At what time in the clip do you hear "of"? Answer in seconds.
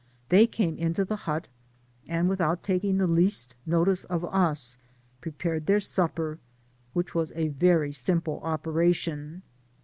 4.05-4.25